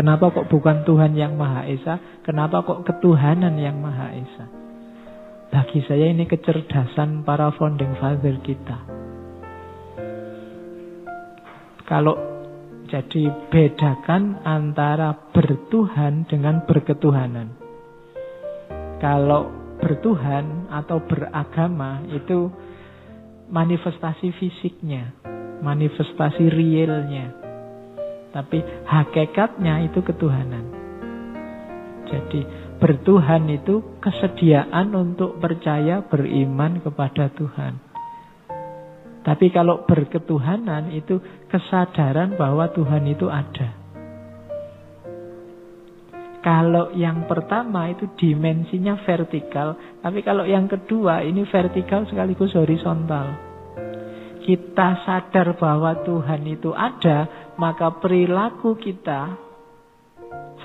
[0.00, 2.00] Kenapa kok bukan Tuhan yang Maha Esa?
[2.24, 4.48] Kenapa kok ketuhanan yang Maha Esa?
[5.52, 8.80] Bagi saya ini kecerdasan para founding father kita.
[11.84, 12.16] Kalau
[12.88, 17.60] jadi bedakan antara bertuhan dengan berketuhanan.
[19.04, 19.52] Kalau
[19.84, 22.48] bertuhan atau beragama itu
[23.52, 25.12] manifestasi fisiknya,
[25.60, 27.39] manifestasi realnya.
[28.30, 30.64] Tapi hakikatnya itu ketuhanan.
[32.06, 32.42] Jadi
[32.78, 37.90] bertuhan itu kesediaan untuk percaya beriman kepada Tuhan.
[39.20, 41.20] Tapi kalau berketuhanan itu
[41.52, 43.76] kesadaran bahwa Tuhan itu ada.
[46.40, 53.49] Kalau yang pertama itu dimensinya vertikal, tapi kalau yang kedua ini vertikal sekaligus horizontal.
[54.50, 59.38] Kita sadar bahwa Tuhan itu ada, maka perilaku kita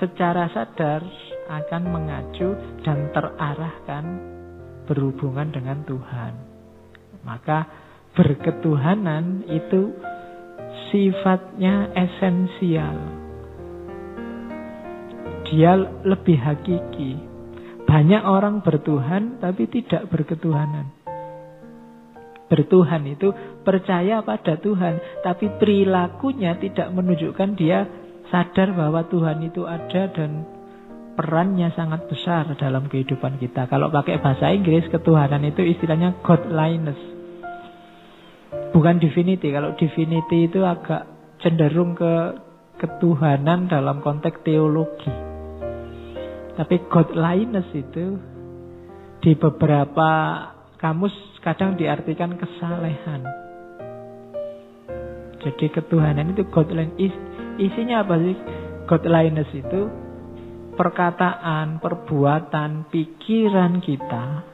[0.02, 1.06] secara sadar
[1.46, 2.50] akan mengacu
[2.82, 4.04] dan terarahkan
[4.90, 6.34] berhubungan dengan Tuhan.
[7.22, 7.70] Maka
[8.18, 9.94] berketuhanan itu
[10.90, 12.98] sifatnya esensial.
[15.46, 17.22] Dia lebih hakiki.
[17.86, 20.95] Banyak orang bertuhan tapi tidak berketuhanan.
[22.46, 23.34] Bertuhan itu
[23.66, 27.90] percaya pada Tuhan, tapi perilakunya tidak menunjukkan dia
[28.30, 30.46] sadar bahwa Tuhan itu ada dan
[31.18, 33.66] perannya sangat besar dalam kehidupan kita.
[33.66, 37.00] Kalau pakai bahasa Inggris, ketuhanan itu istilahnya godliness.
[38.70, 39.50] Bukan divinity.
[39.50, 41.08] Kalau divinity itu agak
[41.40, 42.14] cenderung ke
[42.76, 45.10] ketuhanan dalam konteks teologi.
[46.56, 48.20] Tapi godliness itu
[49.24, 50.10] di beberapa
[50.76, 53.24] kamus kadang diartikan kesalehan.
[55.46, 56.96] Jadi ketuhanan itu godliness.
[56.98, 57.14] Is,
[57.60, 58.36] isinya apa sih?
[58.86, 59.80] Godliness itu
[60.76, 64.44] perkataan, perbuatan, pikiran kita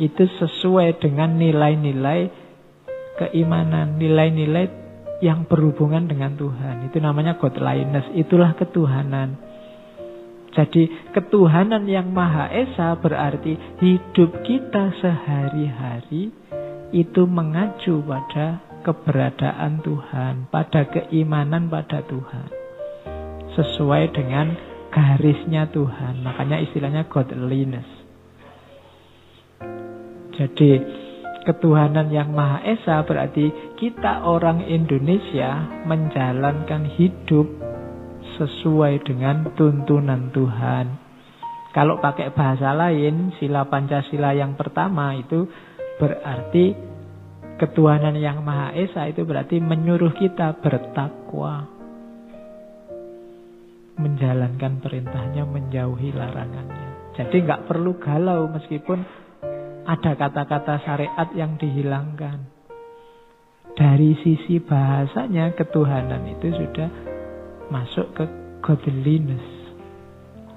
[0.00, 2.20] itu sesuai dengan nilai-nilai
[3.20, 4.64] keimanan, nilai-nilai
[5.20, 6.88] yang berhubungan dengan Tuhan.
[6.88, 9.51] Itu namanya godliness, itulah ketuhanan.
[10.52, 16.28] Jadi ketuhanan yang Maha Esa berarti hidup kita sehari-hari
[16.92, 22.52] itu mengacu pada keberadaan Tuhan, pada keimanan pada Tuhan.
[23.56, 24.52] Sesuai dengan
[24.92, 26.20] garisnya Tuhan.
[26.20, 27.88] Makanya istilahnya godliness.
[30.36, 30.84] Jadi
[31.48, 37.71] ketuhanan yang Maha Esa berarti kita orang Indonesia menjalankan hidup
[38.42, 40.86] sesuai dengan tuntunan Tuhan.
[41.70, 45.48] Kalau pakai bahasa lain, sila Pancasila yang pertama itu
[45.96, 46.76] berarti
[47.56, 51.70] ketuhanan yang Maha Esa itu berarti menyuruh kita bertakwa.
[53.96, 57.14] Menjalankan perintahnya, menjauhi larangannya.
[57.14, 58.98] Jadi nggak perlu galau meskipun
[59.86, 62.50] ada kata-kata syariat yang dihilangkan.
[63.72, 67.11] Dari sisi bahasanya ketuhanan itu sudah
[67.72, 68.24] masuk ke
[68.60, 69.42] godliness,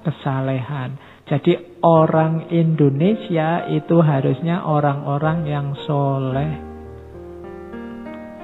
[0.04, 1.00] kesalehan.
[1.26, 6.52] Jadi orang Indonesia itu harusnya orang-orang yang soleh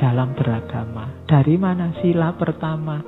[0.02, 1.22] dalam beragama.
[1.30, 2.98] Dari mana sila pertama?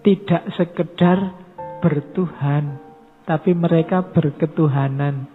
[0.00, 1.18] Tidak sekedar
[1.84, 2.80] bertuhan,
[3.28, 5.28] tapi mereka berketuhanan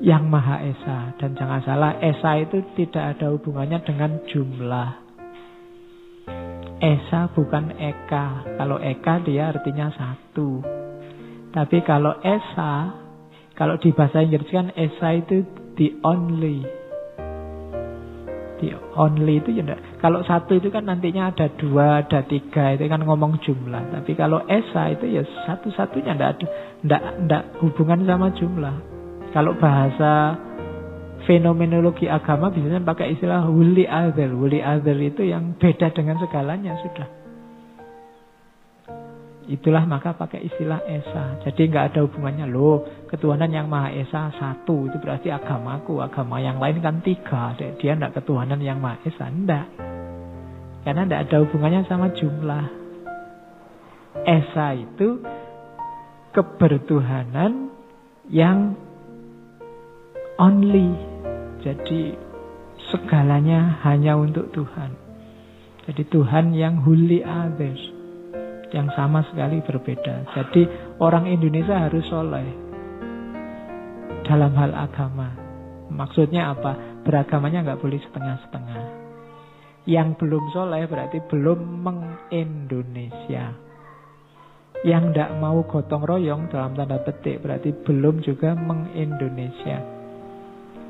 [0.00, 1.12] yang Maha Esa.
[1.20, 5.07] Dan jangan salah, Esa itu tidak ada hubungannya dengan jumlah.
[6.78, 8.54] Esa bukan Eka.
[8.54, 10.62] Kalau Eka dia artinya satu.
[11.50, 12.94] Tapi kalau Esa,
[13.58, 15.42] kalau di bahasa Inggris kan Esa itu
[15.74, 16.62] the only.
[18.62, 19.82] The only itu ya enggak.
[20.02, 22.74] Kalau satu itu kan nantinya ada dua, ada tiga.
[22.74, 23.98] Itu kan ngomong jumlah.
[23.98, 26.46] Tapi kalau Esa itu ya satu-satunya enggak ada.
[27.18, 28.76] Enggak, hubungan sama jumlah.
[29.34, 30.38] Kalau bahasa
[31.28, 34.32] fenomenologi agama biasanya pakai istilah wuli other.
[34.32, 37.08] Wuli other itu yang beda dengan segalanya sudah.
[39.48, 41.40] Itulah maka pakai istilah Esa.
[41.44, 42.84] Jadi nggak ada hubungannya loh.
[43.08, 46.00] Ketuhanan yang Maha Esa satu itu berarti agamaku.
[46.04, 47.56] Agama yang lain kan tiga.
[47.56, 49.28] Dia nggak ketuhanan yang Maha Esa.
[49.28, 49.68] Enggak.
[50.84, 52.64] Karena nggak ada hubungannya sama jumlah.
[54.24, 55.20] Esa itu
[56.32, 57.72] kebertuhanan
[58.28, 58.76] yang
[60.36, 60.92] only
[61.58, 62.14] jadi
[62.94, 64.94] segalanya hanya untuk Tuhan.
[65.88, 67.80] Jadi Tuhan yang holy others.
[68.68, 70.28] Yang sama sekali berbeda.
[70.36, 70.68] Jadi
[71.00, 72.48] orang Indonesia harus soleh.
[74.28, 75.32] Dalam hal agama.
[75.88, 77.00] Maksudnya apa?
[77.00, 78.82] Beragamanya nggak boleh setengah-setengah.
[79.88, 83.56] Yang belum soleh berarti belum mengindonesia.
[84.84, 89.97] Yang tidak mau gotong royong dalam tanda petik berarti belum juga mengindonesia.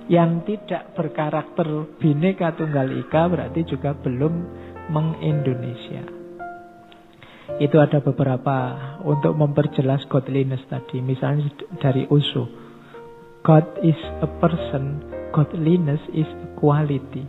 [0.08, 1.68] Yang tidak berkarakter
[2.00, 4.34] bineka tunggal ika berarti juga belum
[4.88, 6.04] mengindonesia.
[7.56, 8.56] Itu ada beberapa
[9.04, 11.00] untuk memperjelas godliness tadi.
[11.00, 11.48] Misalnya
[11.80, 12.44] dari usu.
[13.44, 15.00] God is a person,
[15.32, 17.24] godliness is a quality.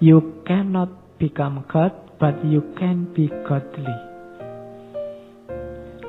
[0.00, 0.88] You cannot
[1.20, 3.98] become God, but you can be godly.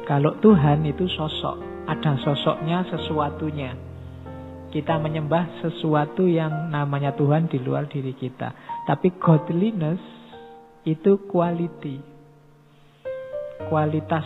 [0.08, 3.93] Kalau Tuhan itu sosok, ada sosoknya, sesuatunya.
[4.74, 8.82] Kita menyembah sesuatu yang namanya Tuhan di luar diri kita.
[8.90, 10.02] Tapi godliness
[10.82, 12.02] itu quality.
[13.70, 14.26] Kualitas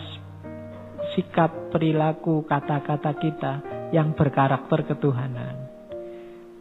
[1.12, 3.52] sikap, perilaku, kata-kata kita
[3.92, 5.68] yang berkarakter ketuhanan.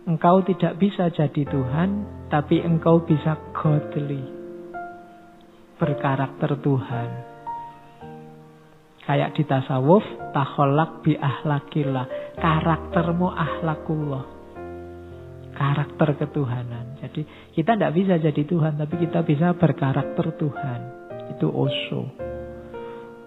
[0.07, 1.89] Engkau tidak bisa jadi Tuhan,
[2.31, 4.23] tapi engkau bisa godly.
[5.79, 7.09] Berkarakter Tuhan.
[9.03, 10.03] Kayak di tasawuf,
[10.35, 12.26] taholak bi ahlakillah.
[12.37, 14.25] Karaktermu ahlakullah.
[15.57, 17.01] Karakter ketuhanan.
[17.01, 17.25] Jadi
[17.57, 20.79] kita tidak bisa jadi Tuhan, tapi kita bisa berkarakter Tuhan.
[21.33, 22.05] Itu Osho.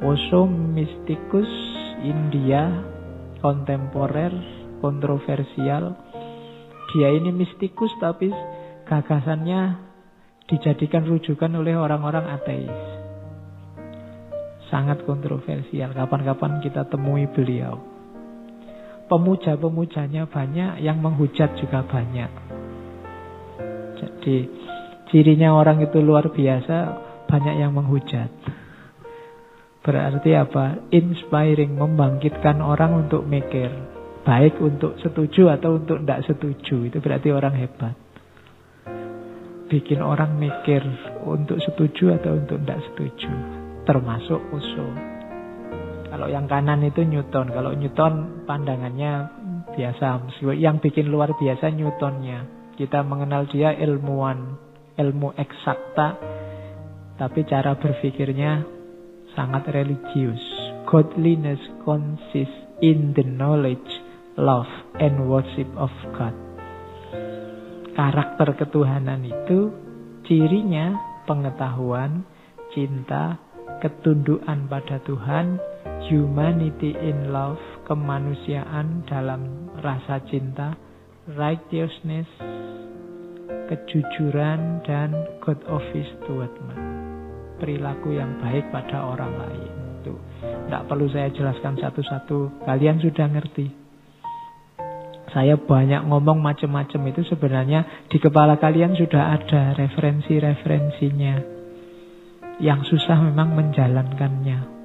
[0.01, 1.51] Osho mistikus
[2.07, 2.71] India,
[3.43, 4.31] kontemporer,
[4.79, 5.99] kontroversial,
[6.95, 8.31] dia ini mistikus tapi
[8.87, 9.91] gagasannya
[10.47, 12.79] dijadikan rujukan oleh orang-orang ateis.
[14.71, 15.91] Sangat kontroversial.
[15.99, 17.90] Kapan-kapan kita temui beliau.
[19.11, 22.31] Pemuja-pemujanya banyak, yang menghujat juga banyak.
[23.99, 24.37] Jadi
[25.11, 26.79] cirinya orang itu luar biasa,
[27.27, 28.31] banyak yang menghujat.
[29.81, 30.93] Berarti apa?
[30.93, 33.73] Inspiring, membangkitkan orang untuk mikir.
[34.23, 36.77] Baik untuk setuju atau untuk tidak setuju.
[36.93, 37.97] Itu berarti orang hebat.
[39.71, 40.85] Bikin orang mikir
[41.25, 43.33] untuk setuju atau untuk tidak setuju.
[43.89, 45.20] Termasuk usul.
[46.11, 47.55] Kalau yang kanan itu Newton.
[47.55, 49.13] Kalau Newton pandangannya
[49.73, 50.35] biasa.
[50.59, 52.45] Yang bikin luar biasa Newtonnya.
[52.75, 54.59] Kita mengenal dia ilmuwan.
[54.99, 56.19] Ilmu eksakta.
[57.15, 58.67] Tapi cara berpikirnya
[59.39, 60.43] sangat religius.
[60.91, 63.87] Godliness consists in the knowledge
[64.41, 64.69] love
[64.99, 66.35] and worship of God.
[67.93, 69.69] Karakter ketuhanan itu
[70.25, 70.97] cirinya
[71.29, 72.25] pengetahuan,
[72.73, 73.37] cinta,
[73.85, 75.61] ketundukan pada Tuhan,
[76.09, 80.79] humanity in love, kemanusiaan dalam rasa cinta,
[81.37, 82.29] righteousness,
[83.69, 85.13] kejujuran, dan
[85.45, 86.79] good office toward man.
[87.61, 89.73] Perilaku yang baik pada orang lain.
[90.01, 92.65] Itu tidak perlu saya jelaskan satu-satu.
[92.65, 93.69] Kalian sudah ngerti.
[95.31, 101.61] Saya banyak ngomong macam-macam itu sebenarnya di kepala kalian sudah ada referensi-referensinya.
[102.59, 104.80] Yang susah memang menjalankannya.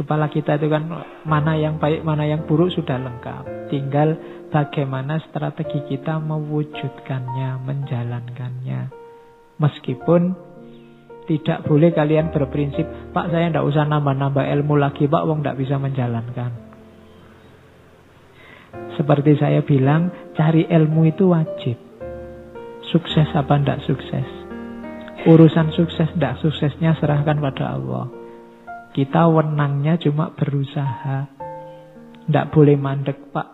[0.00, 0.88] Kepala kita itu kan
[1.28, 3.68] mana yang baik, mana yang buruk sudah lengkap.
[3.68, 4.16] Tinggal
[4.48, 8.80] bagaimana strategi kita mewujudkannya, menjalankannya.
[9.60, 10.32] Meskipun
[11.28, 15.76] tidak boleh kalian berprinsip, Pak saya tidak usah nambah-nambah ilmu lagi, Pak, wong tidak bisa
[15.76, 16.50] menjalankan.
[18.96, 21.76] Seperti saya bilang, cari ilmu itu wajib.
[22.88, 24.28] Sukses apa tidak sukses.
[25.28, 28.19] Urusan sukses tidak suksesnya serahkan pada Allah.
[28.90, 31.30] Kita wenangnya cuma berusaha.
[32.26, 33.48] Tidak boleh mandek, Pak.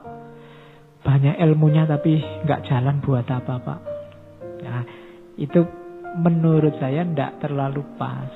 [1.05, 3.81] Banyak ilmunya tapi nggak jalan buat apa, Pak.
[4.65, 4.83] Nah,
[5.37, 5.61] itu
[6.17, 8.33] menurut saya tidak terlalu pas.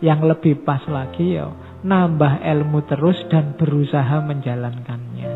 [0.00, 1.50] Yang lebih pas lagi ya
[1.84, 5.32] nambah ilmu terus dan berusaha menjalankannya.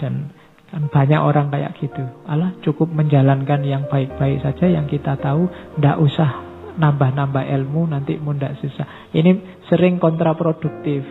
[0.00, 0.32] Dan
[0.70, 2.02] kan banyak orang kayak gitu.
[2.24, 8.54] Allah cukup menjalankan yang baik-baik saja yang kita tahu, ndak usah nambah-nambah ilmu nanti mudah
[8.60, 9.14] susah.
[9.14, 11.02] Ini sering kontraproduktif.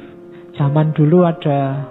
[0.55, 1.87] Zaman dulu ada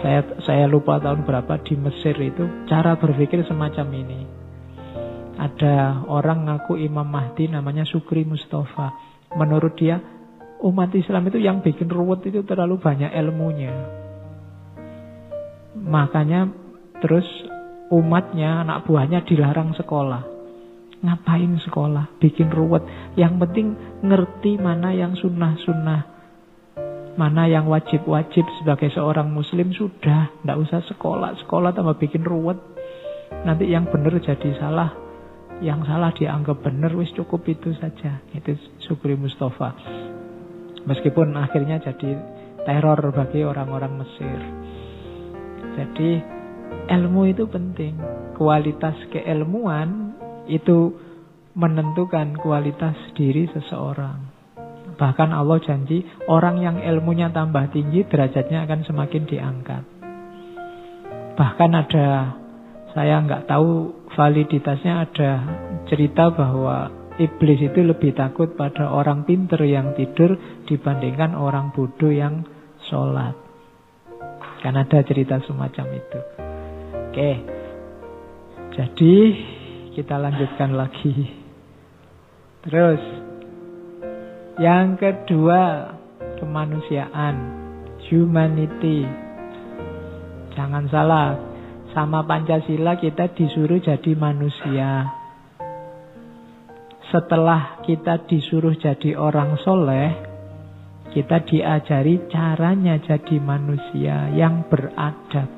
[0.00, 4.20] saya saya lupa tahun berapa di Mesir itu cara berpikir semacam ini.
[5.40, 10.02] Ada orang ngaku Imam Mahdi namanya Sukri Mustafa Menurut dia,
[10.58, 13.70] umat Islam itu yang bikin ruwet itu terlalu banyak ilmunya.
[15.78, 16.50] Makanya
[16.98, 17.26] terus
[17.94, 20.39] umatnya, anak buahnya dilarang sekolah.
[21.00, 22.20] Ngapain sekolah?
[22.20, 22.84] Bikin ruwet.
[23.16, 23.66] Yang penting
[24.04, 26.02] ngerti mana yang sunnah-sunnah.
[27.16, 30.30] Mana yang wajib-wajib sebagai seorang muslim sudah.
[30.40, 31.40] Tidak usah sekolah.
[31.44, 32.60] Sekolah tambah bikin ruwet.
[33.44, 34.90] Nanti yang benar jadi salah
[35.60, 39.76] yang salah dianggap benar wis cukup itu saja itu Sukri Mustafa
[40.88, 42.16] meskipun akhirnya jadi
[42.64, 44.40] teror bagi orang-orang Mesir
[45.76, 46.24] jadi
[46.90, 47.94] ilmu itu penting.
[48.34, 50.09] Kualitas keilmuan
[50.46, 50.94] itu
[51.56, 54.30] menentukan kualitas diri seseorang.
[54.96, 59.84] Bahkan Allah janji orang yang ilmunya tambah tinggi derajatnya akan semakin diangkat.
[61.40, 62.08] Bahkan ada
[62.92, 65.30] saya nggak tahu validitasnya ada
[65.88, 70.36] cerita bahwa iblis itu lebih takut pada orang pinter yang tidur
[70.68, 72.44] dibandingkan orang bodoh yang
[72.90, 73.36] sholat.
[74.60, 76.20] Kan ada cerita semacam itu.
[77.10, 77.30] Oke,
[78.76, 79.14] jadi
[79.94, 81.14] kita lanjutkan lagi.
[82.62, 83.02] Terus
[84.60, 85.94] yang kedua,
[86.36, 87.36] kemanusiaan,
[88.10, 89.08] humanity.
[90.52, 91.28] Jangan salah,
[91.96, 95.08] sama Pancasila kita disuruh jadi manusia.
[97.10, 100.14] Setelah kita disuruh jadi orang soleh,
[101.10, 105.50] kita diajari caranya jadi manusia yang beradab.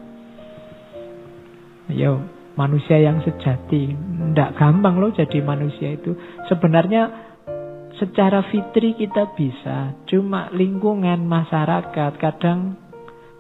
[1.92, 2.24] Yo,
[2.56, 3.92] manusia yang sejati.
[3.92, 6.16] Tidak gampang loh jadi manusia itu.
[6.48, 7.32] Sebenarnya
[8.00, 12.76] secara fitri kita bisa, cuma lingkungan masyarakat kadang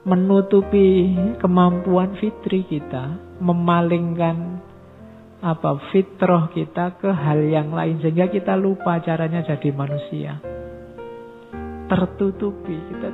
[0.02, 4.60] menutupi kemampuan fitri kita, memalingkan
[5.42, 10.38] apa fitrah kita ke hal yang lain sehingga kita lupa caranya jadi manusia.
[11.90, 13.08] Tertutupi kita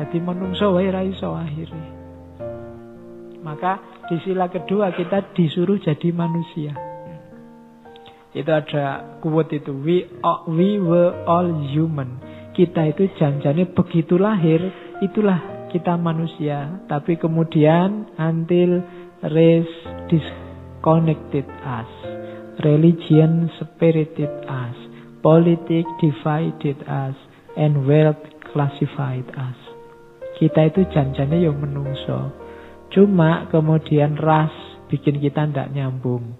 [0.00, 1.04] jadi menungso wae ra.
[3.44, 6.72] Maka di sila kedua kita disuruh jadi manusia.
[8.34, 12.18] Itu ada quote itu we all, we were all human.
[12.52, 14.60] Kita itu janjane begitu lahir
[15.02, 18.82] itulah kita manusia, tapi kemudian until
[19.26, 19.74] race
[20.06, 21.90] disconnected us.
[22.62, 24.76] Religion separated us.
[25.18, 27.16] Politics divided us
[27.58, 28.20] and wealth
[28.54, 29.58] classified us.
[30.38, 32.43] Kita itu janjane yang menungso.
[32.94, 34.54] Cuma kemudian ras
[34.86, 36.38] bikin kita tidak nyambung.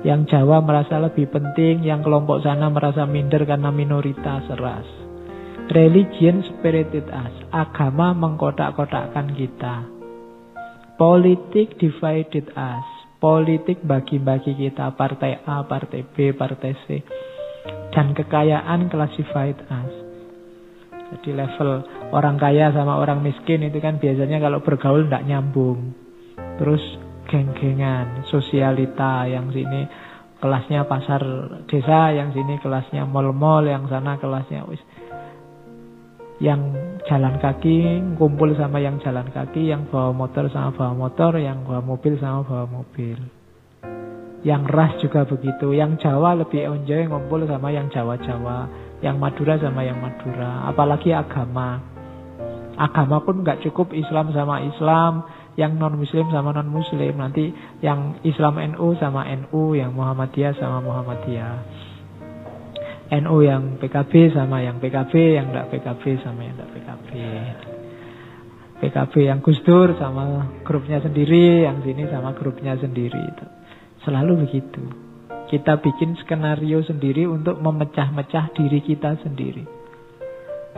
[0.00, 4.88] Yang Jawa merasa lebih penting, yang kelompok sana merasa minder karena minoritas ras.
[5.72, 7.32] Religion spirited us.
[7.52, 9.88] Agama mengkotak-kotakkan kita.
[11.00, 12.84] Politik divided us.
[13.16, 14.92] Politik bagi-bagi kita.
[14.92, 17.00] Partai A, partai B, partai C.
[17.96, 20.03] Dan kekayaan classified us.
[21.12, 21.70] Jadi level
[22.16, 25.92] orang kaya sama orang miskin itu kan biasanya kalau bergaul tidak nyambung.
[26.56, 26.82] Terus
[27.28, 29.84] geng-gengan, sosialita yang sini
[30.38, 31.22] kelasnya pasar
[31.66, 34.80] desa, yang sini kelasnya mall-mall, yang sana kelasnya wis
[36.42, 36.74] yang
[37.06, 41.80] jalan kaki kumpul sama yang jalan kaki, yang bawa motor sama bawa motor, yang bawa
[41.80, 43.16] mobil sama bawa mobil.
[44.44, 48.68] Yang ras juga begitu, yang Jawa lebih enjoy ngumpul sama yang Jawa-Jawa,
[49.00, 51.80] yang Madura sama yang Madura, apalagi agama.
[52.76, 55.24] Agama pun nggak cukup Islam sama Islam,
[55.56, 60.82] yang non muslim sama non muslim nanti yang Islam NU sama NU yang Muhammadiyah sama
[60.82, 61.56] Muhammadiyah.
[63.14, 67.10] NU yang PKB sama yang PKB yang tidak PKB sama yang tidak PKB
[68.80, 73.46] PKB yang Gus Dur sama grupnya sendiri yang sini sama grupnya sendiri itu
[74.04, 74.84] selalu begitu
[75.48, 79.64] kita bikin skenario sendiri untuk memecah-mecah diri kita sendiri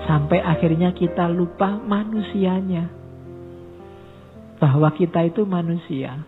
[0.07, 3.07] sampai akhirnya kita lupa manusianya
[4.57, 6.25] bahwa kita itu manusia.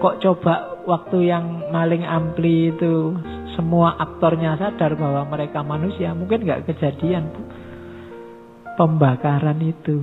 [0.00, 0.54] Kok coba
[0.84, 3.16] waktu yang maling ampli itu
[3.54, 7.30] semua aktornya sadar bahwa mereka manusia, mungkin nggak kejadian
[8.76, 10.02] pembakaran itu.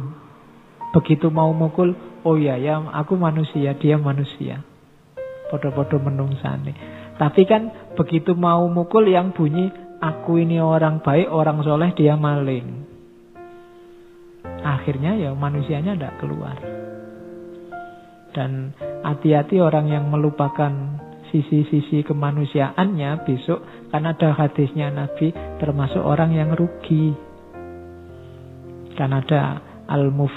[0.96, 1.94] Begitu mau mukul,
[2.26, 4.66] oh iya ya aku manusia, dia manusia.
[5.50, 6.74] Podo-podo menungsane.
[7.18, 9.68] Tapi kan begitu mau mukul yang bunyi,
[10.00, 12.88] aku ini orang baik, orang soleh, dia maling.
[14.64, 16.56] Akhirnya ya manusianya tidak keluar.
[18.32, 18.72] Dan
[19.04, 20.72] hati-hati orang yang melupakan
[21.30, 27.14] sisi-sisi kemanusiaannya besok kan ada hadisnya Nabi termasuk orang yang rugi.
[28.96, 30.34] Kan ada al-muf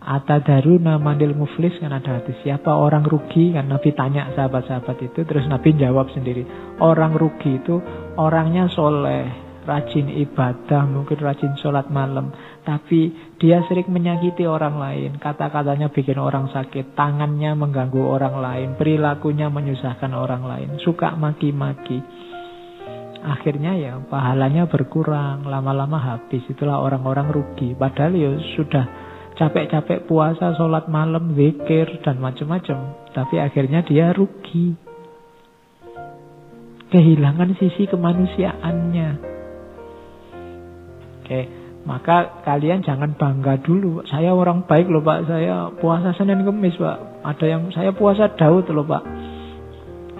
[0.00, 5.44] Atadaruna manil muflis kan ada hadis siapa orang rugi kan Nabi tanya sahabat-sahabat itu terus
[5.44, 6.40] Nabi jawab sendiri
[6.80, 7.76] orang rugi itu
[8.16, 9.28] orangnya soleh
[9.68, 15.16] rajin ibadah mungkin rajin sholat malam tapi dia sering menyakiti orang lain.
[15.16, 16.92] Kata-katanya bikin orang sakit.
[16.92, 18.68] Tangannya mengganggu orang lain.
[18.76, 20.68] Perilakunya menyusahkan orang lain.
[20.78, 22.04] Suka maki-maki.
[23.24, 25.48] Akhirnya ya pahalanya berkurang.
[25.48, 26.44] Lama-lama habis.
[26.52, 27.72] Itulah orang-orang rugi.
[27.72, 28.84] Padahal ya sudah
[29.40, 33.08] capek-capek puasa, sholat malam, zikir, dan macam-macam.
[33.16, 34.76] Tapi akhirnya dia rugi.
[36.92, 39.08] Kehilangan sisi kemanusiaannya.
[41.24, 41.40] Oke.
[41.80, 44.04] Maka kalian jangan bangga dulu.
[44.04, 45.24] Saya orang baik loh Pak.
[45.24, 47.24] Saya puasa Senin Kemis Pak.
[47.24, 49.02] Ada yang saya puasa Daud loh Pak.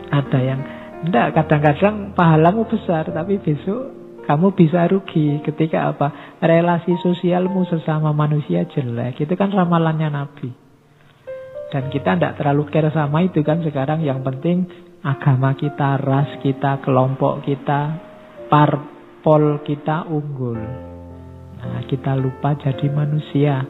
[0.09, 0.61] Ada yang
[1.05, 4.00] enggak kadang-kadang pahalamu besar tapi besok
[4.31, 6.39] kamu bisa rugi ketika apa?
[6.39, 9.19] Relasi sosialmu sesama manusia jelek.
[9.27, 10.55] Itu kan ramalannya Nabi.
[11.75, 14.07] Dan kita tidak terlalu care sama itu kan sekarang.
[14.07, 14.59] Yang penting
[15.03, 17.99] agama kita, ras kita, kelompok kita,
[18.47, 20.63] parpol kita unggul.
[21.59, 23.67] Nah, kita lupa jadi manusia.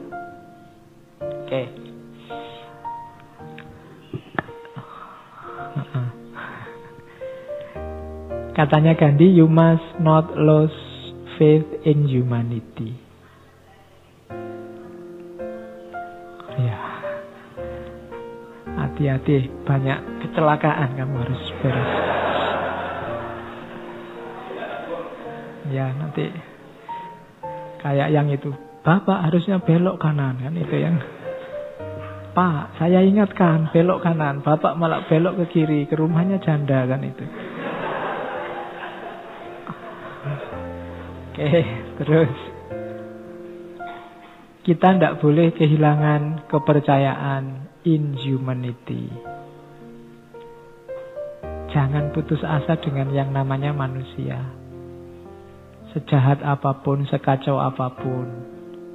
[1.24, 1.48] Oke.
[1.48, 1.79] Okay.
[8.60, 10.76] Katanya Gandhi, you must not lose
[11.40, 12.92] faith in humanity.
[16.60, 16.76] Ya,
[18.76, 21.92] hati-hati, banyak kecelakaan kamu harus beres.
[25.72, 26.28] Ya, nanti
[27.80, 28.52] kayak yang itu,
[28.84, 31.00] Bapak harusnya belok kanan kan itu yang
[32.36, 37.24] Pak, saya ingatkan belok kanan, Bapak malah belok ke kiri, ke rumahnya janda kan itu.
[41.40, 41.64] Oke,
[41.96, 42.36] terus
[44.60, 49.08] kita tidak boleh kehilangan kepercayaan in humanity.
[51.72, 54.52] Jangan putus asa dengan yang namanya manusia.
[55.96, 58.28] Sejahat apa pun, sekacau apa pun,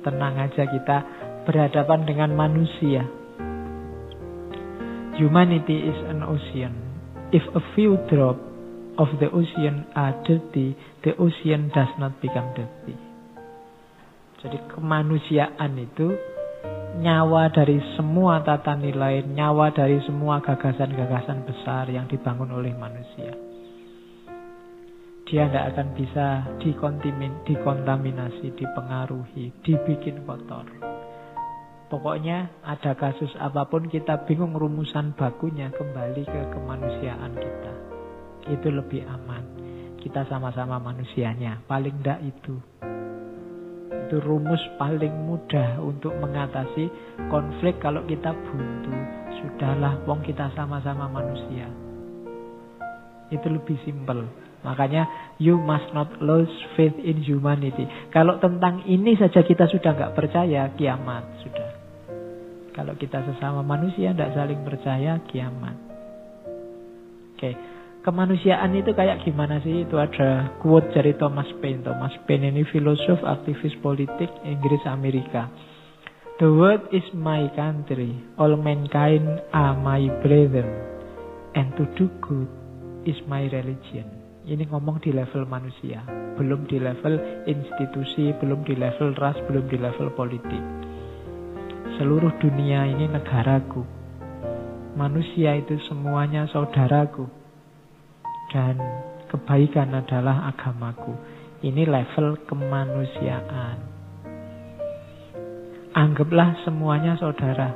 [0.05, 0.97] tenang aja kita
[1.49, 3.09] berhadapan dengan manusia.
[5.17, 6.77] Humanity is an ocean.
[7.33, 8.37] If a few drop
[8.97, 12.95] of the ocean are dirty, the ocean does not become dirty.
[14.39, 16.13] Jadi kemanusiaan itu
[17.01, 23.33] nyawa dari semua tata nilai, nyawa dari semua gagasan-gagasan besar yang dibangun oleh manusia.
[25.25, 26.27] Dia tidak akan bisa
[27.49, 30.69] dikontaminasi, dipengaruhi, dibikin kotor.
[31.89, 37.94] Pokoknya ada kasus apa pun kita bingung rumusan bakunya kembali ke kemanusiaan kita
[38.49, 39.43] itu lebih aman.
[39.97, 42.55] Kita sama-sama manusianya, paling tidak itu.
[44.05, 46.93] Itu rumus paling mudah untuk mengatasi
[47.25, 48.93] konflik kalau kita buntu.
[49.41, 51.65] Sudahlah, wong kita sama-sama manusia.
[53.33, 54.29] Itu lebih simpel.
[54.61, 57.89] Makanya you must not lose faith in humanity.
[58.13, 61.69] Kalau tentang ini saja kita sudah nggak percaya, kiamat sudah.
[62.77, 65.77] Kalau kita sesama manusia tidak saling percaya, kiamat.
[67.33, 67.41] Oke.
[67.41, 67.74] Okay
[68.05, 69.81] kemanusiaan itu kayak gimana sih?
[69.81, 71.81] Itu ada quote dari Thomas Paine.
[71.81, 75.49] Thomas Paine ini filosof, aktivis politik Inggris Amerika.
[76.37, 80.67] The world is my country, all mankind are my brethren,
[81.57, 82.45] and to do good
[83.09, 84.05] is my religion.
[84.45, 86.05] Ini ngomong di level manusia,
[86.37, 87.17] belum di level
[87.49, 90.63] institusi, belum di level ras, belum di level politik.
[91.97, 93.81] Seluruh dunia ini negaraku.
[94.99, 97.44] Manusia itu semuanya saudaraku
[98.55, 98.79] dan
[99.27, 101.11] kebaikan adalah agamaku.
[101.59, 103.77] Ini level kemanusiaan.
[105.91, 107.75] Anggaplah semuanya saudara.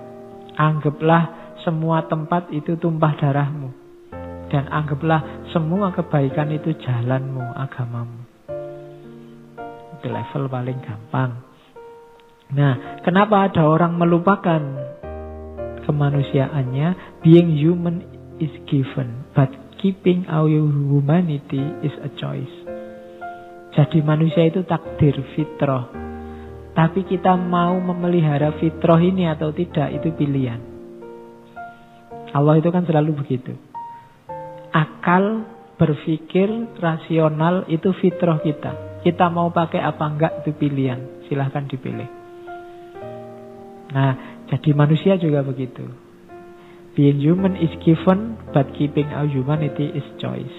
[0.55, 3.75] Anggaplah semua tempat itu tumpah darahmu.
[4.47, 8.19] Dan anggaplah semua kebaikan itu jalanmu, agamamu.
[9.99, 11.31] Itu level paling gampang.
[12.55, 14.63] Nah, kenapa ada orang melupakan
[15.85, 17.19] kemanusiaannya?
[17.21, 18.07] Being human
[18.41, 22.55] is given, but keeping our humanity is a choice.
[23.73, 25.87] Jadi manusia itu takdir fitrah.
[26.75, 30.61] Tapi kita mau memelihara fitrah ini atau tidak itu pilihan.
[32.29, 33.57] Allah itu kan selalu begitu.
[34.69, 39.01] Akal, berpikir, rasional itu fitrah kita.
[39.01, 41.25] Kita mau pakai apa enggak itu pilihan.
[41.25, 42.09] Silahkan dipilih.
[43.89, 46.08] Nah, jadi manusia juga begitu.
[46.99, 50.51] Being human is given, but keeping our humanity is choice.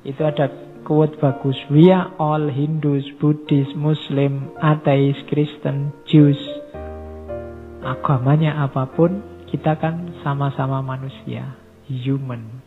[0.00, 0.48] Itu ada
[0.88, 1.60] quote bagus.
[1.68, 6.40] We are all Hindus, Buddhist, Muslim, ateis, Kristen, Jews.
[7.84, 9.20] Agamanya apa pun,
[9.52, 11.60] kita kan sama-sama manusia,
[11.92, 12.64] human.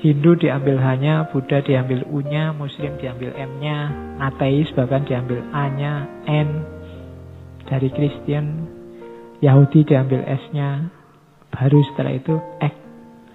[0.00, 3.92] Hindu diambil hanya, Buddha diambil U-nya, Muslim diambil M-nya,
[4.24, 6.64] ateis bahkan diambil A-nya, N.
[7.68, 8.72] Dari Kristen,
[9.44, 10.96] Yahudi diambil S-nya,
[11.52, 12.80] Baru setelah itu act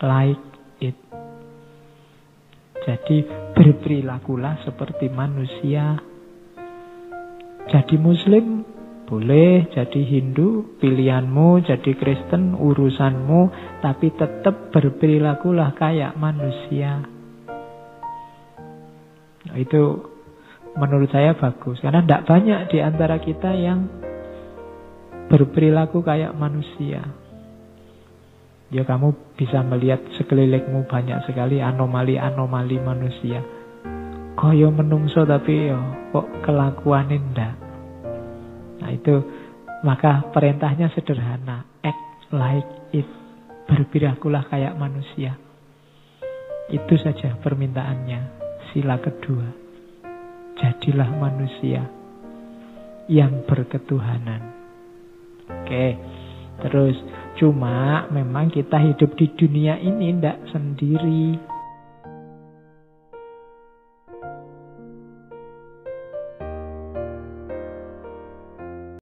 [0.03, 0.45] like
[0.79, 0.97] it.
[2.83, 3.23] Jadi
[3.55, 5.97] berperilakulah seperti manusia.
[7.71, 8.67] Jadi muslim
[9.07, 13.41] boleh, jadi Hindu pilihanmu, jadi Kristen urusanmu,
[13.79, 17.03] tapi tetap berperilakulah kayak manusia.
[19.43, 20.11] Nah, itu
[20.73, 23.85] menurut saya bagus karena tidak banyak di antara kita yang
[25.29, 27.22] berperilaku kayak manusia.
[28.73, 33.45] Ya kamu bisa melihat sekelilingmu banyak sekali anomali-anomali manusia.
[34.33, 35.77] Koyo menungso tapi yo
[36.09, 37.53] kok kelakuan ndak.
[38.81, 39.21] Nah itu
[39.85, 42.65] maka perintahnya sederhana, act like
[42.97, 43.05] it.
[43.69, 45.37] Berperilakulah kayak manusia.
[46.73, 48.21] Itu saja permintaannya.
[48.73, 49.47] Sila kedua.
[50.57, 51.85] Jadilah manusia
[53.05, 54.41] yang berketuhanan.
[55.61, 55.99] Oke.
[56.63, 56.97] Terus
[57.37, 61.52] cuma memang kita hidup di dunia ini tidak sendiri.